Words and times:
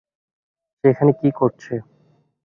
সে 0.77 0.85
এখানে 0.91 1.11
কী 1.19 1.29
করছে? 1.39 1.73